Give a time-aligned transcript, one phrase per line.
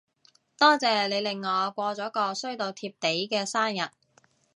[0.57, 3.91] 多謝你令我過咗個衰到貼地嘅生日